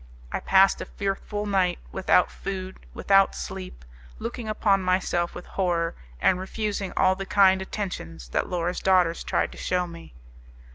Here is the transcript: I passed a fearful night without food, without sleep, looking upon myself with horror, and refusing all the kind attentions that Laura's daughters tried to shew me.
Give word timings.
I 0.31 0.39
passed 0.39 0.81
a 0.81 0.85
fearful 0.85 1.45
night 1.45 1.77
without 1.91 2.31
food, 2.31 2.79
without 2.95 3.35
sleep, 3.35 3.85
looking 4.17 4.49
upon 4.49 4.81
myself 4.81 5.35
with 5.35 5.45
horror, 5.45 5.93
and 6.19 6.39
refusing 6.39 6.91
all 6.97 7.13
the 7.15 7.27
kind 7.27 7.61
attentions 7.61 8.29
that 8.29 8.49
Laura's 8.49 8.79
daughters 8.79 9.23
tried 9.23 9.51
to 9.51 9.59
shew 9.59 9.85
me. 9.85 10.15